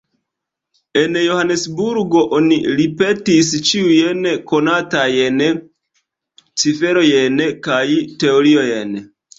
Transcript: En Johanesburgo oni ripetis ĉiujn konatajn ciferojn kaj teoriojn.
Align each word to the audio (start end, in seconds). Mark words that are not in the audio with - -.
En 1.01 1.19
Johanesburgo 1.23 2.23
oni 2.39 2.57
ripetis 2.81 3.53
ĉiujn 3.73 4.27
konatajn 4.55 5.47
ciferojn 6.65 7.43
kaj 7.69 7.85
teoriojn. 8.25 9.03